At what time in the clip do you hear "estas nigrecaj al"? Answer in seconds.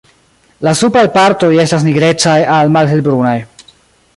1.65-2.73